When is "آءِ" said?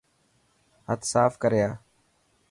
1.67-1.73